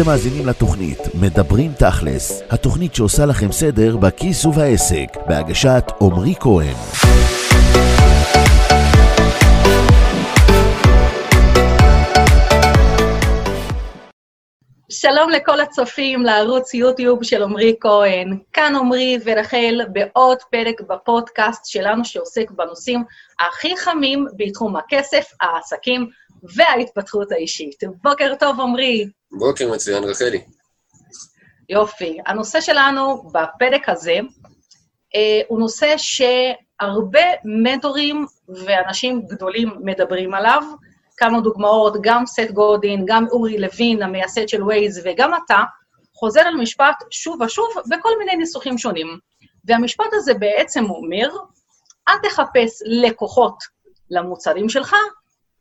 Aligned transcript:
אתם 0.00 0.06
מאזינים 0.06 0.46
לתוכנית 0.46 0.98
מדברים 1.20 1.72
תכלס, 1.78 2.42
התוכנית 2.50 2.94
שעושה 2.94 3.26
לכם 3.26 3.52
סדר 3.52 3.96
בכיס 3.96 4.44
ובעסק, 4.44 5.06
בהגשת 5.28 5.84
עמרי 6.00 6.34
כהן. 6.40 6.76
שלום 14.90 15.30
לכל 15.30 15.60
הצופים 15.60 16.22
לערוץ 16.22 16.74
יוטיוב 16.74 17.24
של 17.24 17.42
עמרי 17.42 17.74
כהן. 17.80 18.38
כאן 18.52 18.76
עמרי 18.76 19.18
ורחל 19.24 19.80
בעוד 19.92 20.38
פרק 20.50 20.80
בפודקאסט 20.80 21.66
שלנו 21.66 22.04
שעוסק 22.04 22.50
בנושאים 22.50 23.04
הכי 23.48 23.76
חמים 23.76 24.26
בתחום 24.36 24.76
הכסף, 24.76 25.24
העסקים 25.40 26.10
וההתפתחות 26.42 27.32
האישית. 27.32 27.84
בוקר 28.02 28.34
טוב, 28.38 28.60
עמרי. 28.60 29.06
בוקר 29.38 29.72
מצוין, 29.72 30.04
רחלי. 30.04 30.44
יופי. 31.68 32.18
הנושא 32.26 32.60
שלנו 32.60 33.22
בפרק 33.32 33.88
הזה 33.88 34.18
אה, 35.14 35.40
הוא 35.48 35.60
נושא 35.60 35.94
שהרבה 35.96 37.20
מנטורים 37.44 38.26
ואנשים 38.48 39.22
גדולים 39.26 39.72
מדברים 39.80 40.34
עליו. 40.34 40.62
כמה 41.16 41.40
דוגמאות, 41.40 41.96
גם 42.00 42.26
סט 42.26 42.50
גודין, 42.52 43.04
גם 43.06 43.26
אורי 43.30 43.58
לוין, 43.58 44.02
המייסד 44.02 44.48
של 44.48 44.62
ווייז, 44.62 45.00
וגם 45.04 45.30
אתה, 45.44 45.58
חוזר 46.14 46.40
על 46.40 46.54
משפט 46.54 46.94
שוב 47.10 47.40
ושוב 47.40 47.68
בכל 47.90 48.18
מיני 48.18 48.36
ניסוחים 48.36 48.78
שונים. 48.78 49.18
והמשפט 49.64 50.12
הזה 50.12 50.34
בעצם 50.34 50.84
אומר, 50.90 51.28
אל 52.08 52.14
תחפש 52.22 52.82
לקוחות 52.84 53.56
למוצרים 54.10 54.68
שלך, 54.68 54.96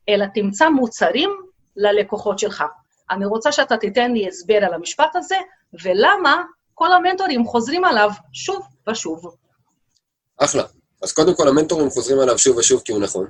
אלא 0.09 0.25
תמצא 0.33 0.69
מוצרים 0.69 1.29
ללקוחות 1.75 2.39
שלך. 2.39 2.63
אני 3.11 3.25
רוצה 3.25 3.51
שאתה 3.51 3.77
תיתן 3.77 4.11
לי 4.11 4.27
הסבר 4.27 4.55
על 4.55 4.73
המשפט 4.73 5.15
הזה, 5.15 5.35
ולמה 5.83 6.43
כל 6.73 6.93
המנטורים 6.93 7.45
חוזרים 7.45 7.85
עליו 7.85 8.09
שוב 8.33 8.65
ושוב. 8.89 9.35
אחלה. 10.37 10.63
אז 11.03 11.13
קודם 11.13 11.35
כל, 11.35 11.47
המנטורים 11.47 11.89
חוזרים 11.89 12.19
עליו 12.19 12.37
שוב 12.37 12.57
ושוב 12.57 12.81
כי 12.85 12.91
הוא 12.91 13.01
נכון. 13.01 13.27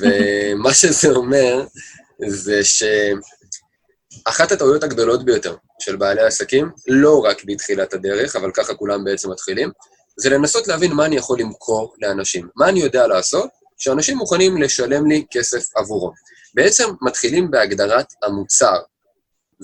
ומה 0.00 0.74
שזה 0.80 1.08
אומר, 1.08 1.66
זה 2.28 2.60
שאחת 2.64 4.52
הטעויות 4.52 4.84
הגדולות 4.84 5.24
ביותר 5.24 5.56
של 5.78 5.96
בעלי 5.96 6.22
עסקים, 6.22 6.70
לא 6.88 7.24
רק 7.24 7.44
בתחילת 7.44 7.94
הדרך, 7.94 8.36
אבל 8.36 8.50
ככה 8.54 8.74
כולם 8.74 9.04
בעצם 9.04 9.30
מתחילים, 9.30 9.70
זה 10.16 10.30
לנסות 10.30 10.68
להבין 10.68 10.92
מה 10.92 11.06
אני 11.06 11.16
יכול 11.16 11.40
למכור 11.40 11.94
לאנשים. 12.02 12.48
מה 12.56 12.68
אני 12.68 12.80
יודע 12.80 13.06
לעשות 13.06 13.50
שאנשים 13.76 14.16
מוכנים 14.16 14.62
לשלם 14.62 15.06
לי 15.06 15.24
כסף 15.30 15.76
עבורו. 15.76 16.12
בעצם 16.56 16.90
מתחילים 17.02 17.50
בהגדרת 17.50 18.06
המוצר. 18.22 18.78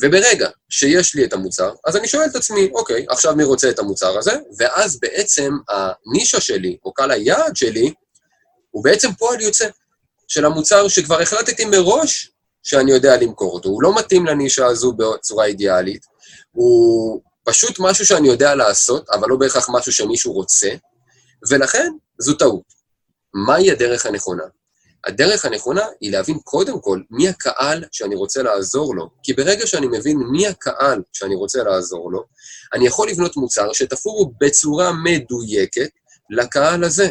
וברגע 0.02 0.48
שיש 0.68 1.14
לי 1.14 1.24
את 1.24 1.32
המוצר, 1.32 1.74
אז 1.86 1.96
אני 1.96 2.08
שואל 2.08 2.26
את 2.30 2.36
עצמי, 2.36 2.70
אוקיי, 2.74 3.06
עכשיו 3.08 3.36
מי 3.36 3.44
רוצה 3.44 3.70
את 3.70 3.78
המוצר 3.78 4.18
הזה? 4.18 4.32
ואז 4.58 5.00
בעצם 5.00 5.52
הנישה 5.68 6.40
שלי, 6.40 6.76
או 6.84 6.92
קהל 6.92 7.10
היעד 7.10 7.56
שלי, 7.56 7.94
הוא 8.70 8.84
בעצם 8.84 9.12
פועל 9.12 9.40
יוצא 9.40 9.68
של 10.28 10.44
המוצר 10.44 10.88
שכבר 10.88 11.20
החלטתי 11.20 11.64
מראש 11.64 12.32
שאני 12.62 12.92
יודע 12.92 13.16
למכור 13.16 13.54
אותו. 13.54 13.68
הוא 13.68 13.82
לא 13.82 13.98
מתאים 13.98 14.26
לנישה 14.26 14.66
הזו 14.66 14.92
בצורה 14.92 15.44
אידיאלית, 15.44 16.06
הוא 16.52 17.20
פשוט 17.44 17.76
משהו 17.80 18.06
שאני 18.06 18.28
יודע 18.28 18.54
לעשות, 18.54 19.10
אבל 19.10 19.28
לא 19.28 19.36
בהכרח 19.36 19.68
משהו 19.72 19.92
שמישהו 19.92 20.32
רוצה, 20.32 20.70
ולכן 21.50 21.92
זו 22.18 22.34
טעות. 22.34 22.64
מהי 23.34 23.70
הדרך 23.70 24.06
הנכונה? 24.06 24.44
הדרך 25.06 25.45
הנכונה 25.45 25.83
היא 26.00 26.12
להבין 26.12 26.39
קודם 26.45 26.81
כל 26.81 27.00
מי 27.11 27.28
הקהל 27.28 27.84
שאני 27.92 28.14
רוצה 28.14 28.42
לעזור 28.42 28.95
לו. 28.97 29.11
כי 29.22 29.33
ברגע 29.33 29.67
שאני 29.67 29.86
מבין 29.86 30.19
מי 30.19 30.47
הקהל 30.47 31.03
שאני 31.12 31.34
רוצה 31.34 31.62
לעזור 31.62 32.12
לו, 32.12 32.25
אני 32.75 32.87
יכול 32.87 33.09
לבנות 33.09 33.37
מוצר 33.37 33.72
שתפור 33.72 34.34
בצורה 34.41 34.93
מדויקת 35.04 35.91
לקהל 36.31 36.84
הזה. 36.84 37.10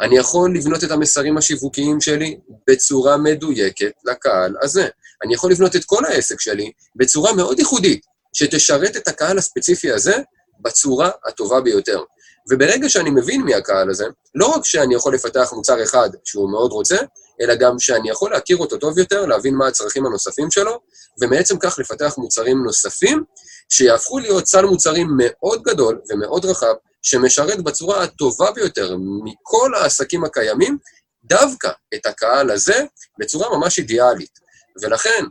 אני 0.00 0.18
יכול 0.18 0.56
לבנות 0.56 0.84
את 0.84 0.90
המסרים 0.90 1.38
השיווקיים 1.38 2.00
שלי 2.00 2.38
בצורה 2.66 3.16
מדויקת 3.16 3.92
לקהל 4.04 4.54
הזה. 4.62 4.88
אני 5.24 5.34
יכול 5.34 5.50
לבנות 5.50 5.76
את 5.76 5.84
כל 5.84 6.04
העסק 6.04 6.40
שלי 6.40 6.72
בצורה 6.96 7.32
מאוד 7.32 7.58
ייחודית, 7.58 8.06
שתשרת 8.32 8.96
את 8.96 9.08
הקהל 9.08 9.38
הספציפי 9.38 9.92
הזה 9.92 10.14
בצורה 10.60 11.10
הטובה 11.26 11.60
ביותר. 11.60 12.02
וברגע 12.50 12.88
שאני 12.88 13.10
מבין 13.10 13.42
מי 13.42 13.54
הקהל 13.54 13.90
הזה, 13.90 14.04
לא 14.34 14.46
רק 14.46 14.64
שאני 14.64 14.94
יכול 14.94 15.14
לפתח 15.14 15.52
מוצר 15.52 15.82
אחד 15.82 16.10
שהוא 16.24 16.50
מאוד 16.50 16.72
רוצה, 16.72 16.96
אלא 17.40 17.54
גם 17.54 17.78
שאני 17.78 18.10
יכול 18.10 18.30
להכיר 18.30 18.56
אותו 18.56 18.76
טוב 18.76 18.98
יותר, 18.98 19.26
להבין 19.26 19.54
מה 19.54 19.66
הצרכים 19.66 20.06
הנוספים 20.06 20.50
שלו, 20.50 20.80
ומעצם 21.20 21.58
כך 21.58 21.78
לפתח 21.78 22.14
מוצרים 22.18 22.62
נוספים, 22.64 23.24
שיהפכו 23.68 24.18
להיות 24.18 24.46
סל 24.46 24.64
מוצרים 24.64 25.08
מאוד 25.16 25.62
גדול 25.62 26.00
ומאוד 26.10 26.44
רחב, 26.44 26.74
שמשרת 27.02 27.62
בצורה 27.62 28.02
הטובה 28.02 28.50
ביותר 28.50 28.96
מכל 29.24 29.74
העסקים 29.74 30.24
הקיימים, 30.24 30.78
דווקא 31.24 31.70
את 31.94 32.06
הקהל 32.06 32.50
הזה 32.50 32.84
בצורה 33.18 33.58
ממש 33.58 33.78
אידיאלית. 33.78 34.38
ולכן, 34.82 35.24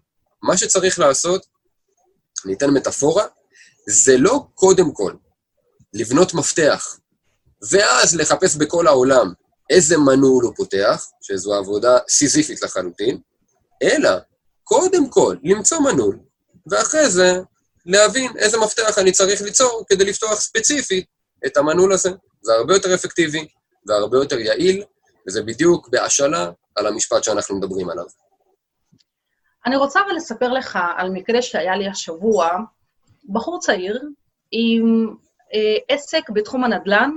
מה 0.44 0.57
שצריך 0.57 1.00
לעשות, 1.00 1.45
אני 2.45 2.53
אתן 2.53 2.69
מטאפורה, 2.69 3.25
זה 3.89 4.18
לא 4.18 4.45
קודם 4.56 4.94
כל 4.94 5.13
לבנות 5.94 6.34
מפתח, 6.34 6.97
ואז 7.72 8.16
לחפש 8.16 8.56
בכל 8.56 8.88
העולם 8.88 9.34
איזה 9.70 9.98
מנעול 9.98 10.44
הוא 10.44 10.54
פותח, 10.56 11.06
שזו 11.22 11.54
עבודה 11.54 11.98
סיזיפית 12.10 12.64
לחלוטין, 12.64 13.18
אלא 13.84 14.10
קודם 14.64 15.10
כל 15.10 15.36
למצוא 15.44 15.80
מנעול, 15.80 16.20
ואחרי 16.72 17.10
זה 17.10 17.42
להבין 17.86 18.32
איזה 18.38 18.58
מפתח 18.58 18.98
אני 18.98 19.12
צריך 19.12 19.42
ליצור 19.42 19.84
כדי 19.90 20.06
לפתוח 20.06 20.40
ספציפית 20.40 21.06
את 21.46 21.58
המנעול 21.58 21.94
הזה. 21.94 22.10
זה 22.42 22.54
הרבה 22.54 22.74
יותר 22.74 22.96
אפקטיבי 22.96 23.48
והרבה 23.88 24.18
יותר 24.18 24.40
יעיל, 24.40 24.84
וזה 25.28 25.44
בדיוק 25.44 25.90
בהשאלה 25.90 26.52
על 26.76 26.88
המשפט 26.88 27.24
שאנחנו 27.24 27.58
מדברים 27.58 27.90
עליו. 27.90 28.06
אני 29.66 29.76
רוצה 29.76 30.00
אבל 30.06 30.16
לספר 30.16 30.54
לך 30.54 30.80
על 30.98 31.10
מקרה 31.10 31.42
שהיה 31.42 31.76
לי 31.76 31.88
השבוע, 31.88 32.50
בחור 33.30 33.60
צעיר 33.60 34.02
עם 34.52 35.16
אה, 35.54 35.96
עסק 35.96 36.30
בתחום 36.30 36.64
הנדל"ן 36.64 37.12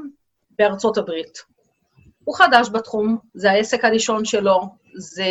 בארצות 0.59 0.99
הברית. 0.99 1.50
הוא 2.30 2.36
חדש 2.36 2.68
בתחום, 2.72 3.18
זה 3.34 3.50
העסק 3.50 3.84
הראשון 3.84 4.24
שלו, 4.24 4.60
זה 4.98 5.24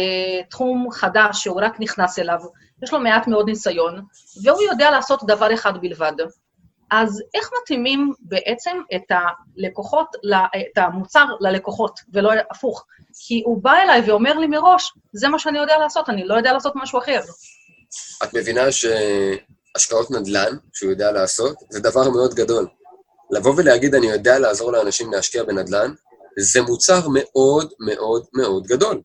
תחום 0.49 0.87
חדש 0.91 1.43
שהוא 1.43 1.61
רק 1.61 1.79
נכנס 1.79 2.19
אליו, 2.19 2.39
יש 2.83 2.93
לו 2.93 2.99
מעט 2.99 3.27
מאוד 3.27 3.49
ניסיון, 3.49 4.01
והוא 4.43 4.61
יודע 4.61 4.91
לעשות 4.91 5.23
דבר 5.27 5.53
אחד 5.53 5.73
בלבד, 5.81 6.11
אז 6.91 7.23
איך 7.33 7.49
מתאימים 7.61 8.13
בעצם 8.19 8.77
את 8.95 9.11
הלקוחות, 9.11 10.07
את 10.55 10.77
המוצר 10.77 11.25
ללקוחות, 11.39 11.99
ולא 12.13 12.31
הפוך? 12.51 12.85
כי 13.13 13.43
הוא 13.45 13.63
בא 13.63 13.73
אליי 13.73 14.01
ואומר 14.01 14.37
לי 14.37 14.47
מראש, 14.47 14.93
זה 15.13 15.27
מה 15.27 15.39
שאני 15.39 15.59
יודע 15.59 15.77
לעשות, 15.77 16.09
אני 16.09 16.25
לא 16.25 16.35
יודע 16.35 16.53
לעשות 16.53 16.73
משהו 16.75 16.99
אחר. 16.99 17.19
את 18.23 18.33
מבינה 18.33 18.61
שהשקעות 18.71 20.11
נדל"ן, 20.11 20.57
שהוא 20.73 20.91
יודע 20.91 21.11
לעשות, 21.11 21.55
זה 21.69 21.79
דבר 21.79 22.09
מאוד 22.09 22.33
גדול. 22.33 22.67
לבוא 23.31 23.53
ולהגיד, 23.57 23.95
אני 23.95 24.07
יודע 24.07 24.39
לעזור 24.39 24.71
לאנשים 24.71 25.11
להשקיע 25.11 25.43
בנדל"ן, 25.43 25.93
זה 26.39 26.61
מוצר 26.61 27.07
מאוד 27.11 27.71
מאוד 27.79 28.25
מאוד 28.33 28.67
גדול. 28.67 29.01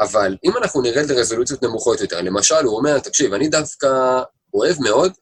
אבל 0.00 0.36
אם 0.44 0.56
אנחנו 0.56 0.82
נרד 0.82 1.10
לרזולוציות 1.10 1.62
נמוכות 1.62 2.00
יותר, 2.00 2.20
למשל, 2.20 2.64
הוא 2.64 2.76
אומר, 2.76 2.98
תקשיב, 2.98 3.34
אני 3.34 3.48
דווקא 3.48 4.20
אוהב 4.54 4.76
מאוד 4.80 5.12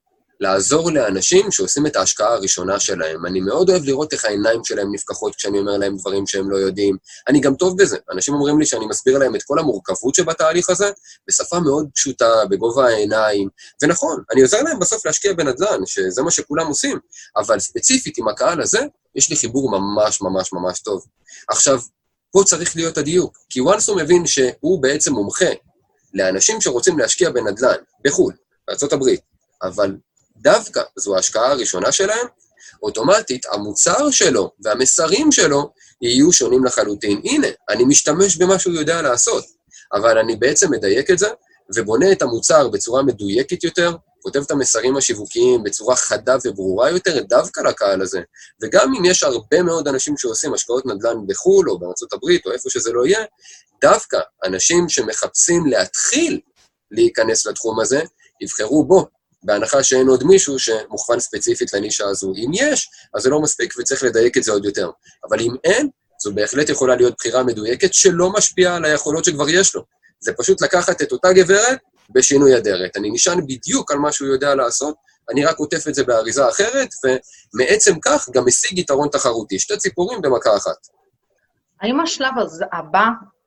לעזור 0.40 0.90
לאנשים 0.90 1.50
שעושים 1.50 1.86
את 1.86 1.96
ההשקעה 1.96 2.34
הראשונה 2.34 2.80
שלהם. 2.80 3.26
אני 3.26 3.40
מאוד 3.40 3.70
אוהב 3.70 3.84
לראות 3.84 4.12
איך 4.12 4.24
העיניים 4.24 4.64
שלהם 4.64 4.94
נפקחות 4.94 5.34
כשאני 5.34 5.58
אומר 5.58 5.76
להם 5.76 5.96
דברים 5.96 6.26
שהם 6.26 6.50
לא 6.50 6.56
יודעים. 6.56 6.96
אני 7.28 7.40
גם 7.40 7.54
טוב 7.54 7.82
בזה. 7.82 7.96
אנשים 8.12 8.34
אומרים 8.34 8.58
לי 8.58 8.66
שאני 8.66 8.86
מסביר 8.86 9.18
להם 9.18 9.36
את 9.36 9.42
כל 9.42 9.58
המורכבות 9.58 10.14
שבתהליך 10.14 10.70
הזה, 10.70 10.90
בשפה 11.28 11.60
מאוד 11.60 11.88
פשוטה, 11.94 12.44
בגובה 12.50 12.86
העיניים. 12.86 13.48
ונכון, 13.82 14.22
אני 14.32 14.42
עוזר 14.42 14.62
להם 14.62 14.78
בסוף 14.78 15.06
להשקיע 15.06 15.32
בנדל"ן, 15.32 15.86
שזה 15.86 16.22
מה 16.22 16.30
שכולם 16.30 16.66
עושים, 16.66 16.98
אבל 17.36 17.58
ספציפית 17.58 18.18
עם 18.18 18.28
הקהל 18.28 18.60
הזה, 18.60 18.80
יש 19.14 19.30
לי 19.30 19.36
חיבור 19.36 19.70
ממש 19.70 20.20
ממש 20.20 20.52
ממש 20.52 20.80
טוב. 20.80 21.06
עכשיו, 21.48 21.80
פה 22.32 22.42
צריך 22.46 22.76
להיות 22.76 22.98
הדיוק, 22.98 23.38
כי 23.48 23.60
once 23.60 23.84
הוא 23.88 23.96
מבין 23.96 24.26
שהוא 24.26 24.82
בעצם 24.82 25.12
מומחה 25.12 25.50
לאנשים 26.14 26.60
שרוצים 26.60 26.98
להשקיע 26.98 27.30
בנדל"ן, 27.30 27.76
בחו"ל, 28.04 28.32
בארה"ב, 28.68 29.04
אבל 29.62 29.96
דווקא 30.36 30.82
זו 30.96 31.16
ההשקעה 31.16 31.50
הראשונה 31.50 31.92
שלהם, 31.92 32.26
אוטומטית 32.82 33.46
המוצר 33.52 34.10
שלו 34.10 34.50
והמסרים 34.64 35.32
שלו 35.32 35.72
יהיו 36.02 36.32
שונים 36.32 36.64
לחלוטין. 36.64 37.20
הנה, 37.24 37.46
אני 37.68 37.84
משתמש 37.84 38.36
במה 38.36 38.58
שהוא 38.58 38.74
יודע 38.74 39.02
לעשות, 39.02 39.44
אבל 39.92 40.18
אני 40.18 40.36
בעצם 40.36 40.70
מדייק 40.70 41.10
את 41.10 41.18
זה 41.18 41.28
ובונה 41.76 42.12
את 42.12 42.22
המוצר 42.22 42.68
בצורה 42.68 43.02
מדויקת 43.02 43.64
יותר, 43.64 43.96
כותב 44.22 44.42
את 44.46 44.50
המסרים 44.50 44.96
השיווקיים 44.96 45.62
בצורה 45.62 45.96
חדה 45.96 46.36
וברורה 46.44 46.90
יותר 46.90 47.22
דווקא 47.22 47.60
לקהל 47.60 48.02
הזה. 48.02 48.20
וגם 48.62 48.94
אם 48.94 49.04
יש 49.04 49.22
הרבה 49.22 49.62
מאוד 49.62 49.88
אנשים 49.88 50.16
שעושים 50.16 50.54
השקעות 50.54 50.86
נדל"ן 50.86 51.16
בחו"ל 51.26 51.70
או 51.70 51.78
בארצות 51.78 52.12
הברית 52.12 52.46
או 52.46 52.52
איפה 52.52 52.70
שזה 52.70 52.92
לא 52.92 53.06
יהיה, 53.06 53.24
דווקא 53.82 54.18
אנשים 54.44 54.88
שמחפשים 54.88 55.66
להתחיל 55.66 56.40
להיכנס 56.90 57.46
לתחום 57.46 57.80
הזה, 57.80 58.00
יבחרו 58.40 58.84
בו 58.84 59.06
בהנחה 59.42 59.82
שאין 59.82 60.08
עוד 60.08 60.24
מישהו 60.24 60.58
שמוכוון 60.58 61.20
ספציפית 61.20 61.72
לנישה 61.72 62.04
הזו. 62.08 62.32
אם 62.36 62.50
יש, 62.54 62.88
אז 63.14 63.22
זה 63.22 63.30
לא 63.30 63.40
מספיק 63.40 63.74
וצריך 63.78 64.02
לדייק 64.02 64.36
את 64.36 64.42
זה 64.42 64.52
עוד 64.52 64.64
יותר. 64.64 64.90
אבל 65.28 65.40
אם 65.40 65.54
אין, 65.64 65.88
זו 66.22 66.34
בהחלט 66.34 66.68
יכולה 66.68 66.96
להיות 66.96 67.14
בחירה 67.18 67.42
מדויקת 67.42 67.94
שלא 67.94 68.32
משפיעה 68.32 68.76
על 68.76 68.84
היכולות 68.84 69.24
שכבר 69.24 69.48
יש 69.48 69.74
לו. 69.74 69.82
זה 70.20 70.32
פשוט 70.32 70.62
לקחת 70.62 71.02
את 71.02 71.12
אותה 71.12 71.32
גברת 71.32 71.78
בשינוי 72.10 72.56
אדרת. 72.56 72.96
אני 72.96 73.10
נשען 73.10 73.40
בדיוק 73.46 73.90
על 73.90 73.98
מה 73.98 74.12
שהוא 74.12 74.28
יודע 74.28 74.54
לעשות, 74.54 74.94
אני 75.30 75.44
רק 75.44 75.58
עוטף 75.58 75.88
את 75.88 75.94
זה 75.94 76.04
באריזה 76.04 76.48
אחרת, 76.48 76.88
ומעצם 77.04 77.92
כך 78.04 78.28
גם 78.34 78.44
משיג 78.46 78.78
יתרון 78.78 79.08
תחרותי. 79.08 79.58
שתי 79.58 79.76
ציפורים 79.76 80.22
במכה 80.22 80.56
אחת. 80.56 80.76
האם 81.80 82.00
השלב 82.00 82.32
הבא 82.72 83.06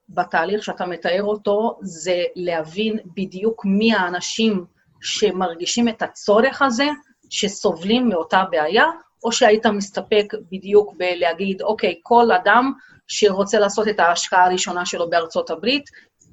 בתהליך 0.10 0.64
שאתה 0.64 0.86
מתאר 0.86 1.24
אותו 1.24 1.80
זה 1.82 2.24
להבין 2.36 3.00
בדיוק 3.18 3.66
מי 3.66 3.94
האנשים 3.94 4.66
שמרגישים 5.02 5.90
את 5.90 6.02
הצורך 6.02 6.62
הזה, 6.62 6.88
שסובלים 7.30 8.10
מאותה 8.10 8.44
בעיה, 8.52 8.86
או 9.24 9.32
שהיית 9.32 9.66
מסתפק 9.66 10.34
בדיוק 10.52 10.94
בלהגיד, 10.98 11.62
אוקיי, 11.62 12.00
כל 12.04 12.32
אדם 12.32 12.72
שרוצה 13.08 13.60
לעשות 13.60 13.88
את 13.88 14.00
ההשקעה 14.00 14.46
הראשונה 14.46 14.86
שלו 14.86 15.10
בארצות 15.10 15.50
הברית, 15.50 15.84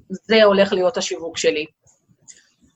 זה 0.09 0.43
הולך 0.43 0.73
להיות 0.73 0.97
השיווק 0.97 1.37
שלי. 1.37 1.65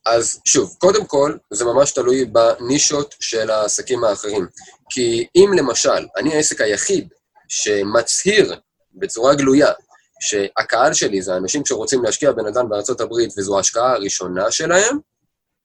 אז 0.05 0.41
שוב, 0.45 0.75
קודם 0.79 1.05
כל, 1.05 1.37
זה 1.49 1.65
ממש 1.65 1.91
תלוי 1.91 2.25
בנישות 2.25 3.15
של 3.19 3.49
העסקים 3.49 4.03
האחרים. 4.03 4.47
כי 4.89 5.27
אם 5.35 5.51
למשל, 5.57 6.07
אני 6.17 6.35
העסק 6.35 6.61
היחיד 6.61 7.07
שמצהיר 7.47 8.59
בצורה 8.93 9.35
גלויה 9.35 9.71
שהקהל 10.19 10.93
שלי 10.93 11.21
זה 11.21 11.37
אנשים 11.37 11.65
שרוצים 11.65 12.03
להשקיע 12.03 12.31
בנדל"ן 12.31 12.69
בארצות 12.69 13.01
הברית 13.01 13.33
וזו 13.37 13.57
ההשקעה 13.57 13.93
הראשונה 13.93 14.51
שלהם, 14.51 14.97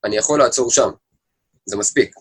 אני 0.03 0.17
יכול 0.17 0.39
לעצור 0.39 0.71
שם. 0.71 0.89
זה 1.65 1.77
מספיק. 1.77 2.15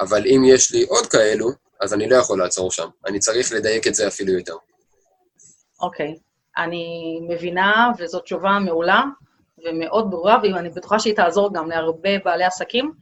אבל 0.00 0.26
אם 0.26 0.42
יש 0.44 0.72
לי 0.72 0.82
עוד 0.82 1.06
כאלו, 1.06 1.50
אז 1.80 1.94
אני 1.94 2.08
לא 2.08 2.16
יכול 2.16 2.38
לעצור 2.38 2.70
שם. 2.70 2.88
אני 3.06 3.18
צריך 3.18 3.52
לדייק 3.52 3.86
את 3.86 3.94
זה 3.94 4.08
אפילו 4.08 4.32
יותר. 4.32 4.56
אוקיי. 5.80 6.14
Okay. 6.16 6.62
אני 6.62 7.18
מבינה, 7.28 7.90
וזאת 7.98 8.22
תשובה 8.22 8.58
מעולה 8.64 9.02
ומאוד 9.64 10.10
ברורה, 10.10 10.38
ואני 10.42 10.70
בטוחה 10.70 10.98
שהיא 10.98 11.16
תעזור 11.16 11.54
גם 11.54 11.70
להרבה 11.70 12.18
בעלי 12.24 12.44
עסקים, 12.44 12.92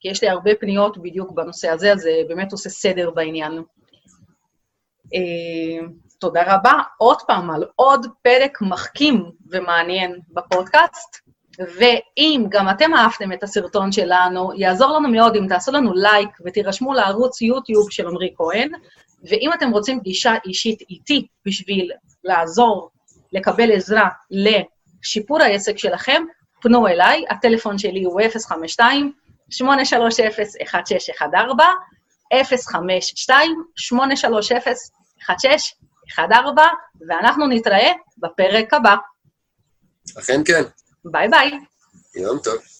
כי 0.00 0.08
יש 0.08 0.22
לי 0.22 0.28
הרבה 0.28 0.50
פניות 0.60 0.98
בדיוק 0.98 1.32
בנושא 1.32 1.68
הזה, 1.68 1.92
אז 1.92 2.00
זה 2.00 2.22
באמת 2.28 2.52
עושה 2.52 2.70
סדר 2.70 3.10
בעניין. 3.10 3.62
אה, 5.14 5.86
תודה 6.18 6.54
רבה 6.54 6.72
עוד 6.98 7.16
פעם 7.26 7.50
על 7.50 7.64
עוד 7.76 8.06
פרק 8.22 8.58
מחכים 8.62 9.30
ומעניין 9.50 10.20
בפודקאסט. 10.32 11.30
ואם 11.58 12.46
גם 12.48 12.70
אתם 12.70 12.94
אהבתם 12.94 13.32
את 13.32 13.42
הסרטון 13.42 13.92
שלנו, 13.92 14.50
יעזור 14.56 14.92
לנו 14.92 15.08
מאוד 15.08 15.36
אם 15.36 15.46
תעשו 15.48 15.72
לנו 15.72 15.94
לייק 15.94 16.28
ותירשמו 16.44 16.92
לערוץ 16.92 17.42
יוטיוב 17.42 17.90
של 17.90 18.08
עמרי 18.08 18.34
כהן, 18.36 18.72
ואם 19.30 19.50
אתם 19.54 19.70
רוצים 19.70 20.00
פגישה 20.00 20.34
אישית 20.46 20.80
איתי 20.90 21.26
בשביל 21.46 21.90
לעזור, 22.24 22.90
לקבל 23.32 23.72
עזרה 23.72 24.08
לשיפור 25.02 25.42
העסק 25.42 25.78
שלכם, 25.78 26.22
פנו 26.62 26.88
אליי, 26.88 27.24
הטלפון 27.30 27.78
שלי 27.78 28.04
הוא 28.04 28.20
052-830-1614, 28.20 28.24
052-830-1614, 32.34 32.38
ואנחנו 37.08 37.46
נתראה 37.46 37.92
בפרק 38.18 38.74
הבא. 38.74 38.96
אכן 40.18 40.40
כן. 40.44 40.62
ביי 41.04 41.28
ביי. 41.28 41.50
יום 42.14 42.38
טוב. 42.38 42.54